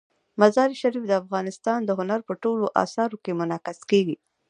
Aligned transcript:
مزارشریف 0.41 1.03
د 1.07 1.11
افغانستان 1.21 1.79
د 1.85 1.89
هنر 1.99 2.19
په 2.27 2.33
ټولو 2.43 2.65
اثارو 2.83 3.17
کې 3.23 3.37
منعکس 3.39 3.79
کېږي. 3.91 4.15